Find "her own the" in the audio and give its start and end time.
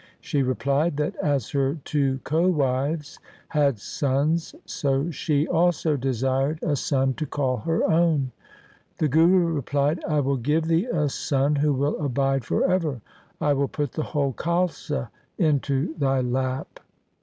7.57-9.07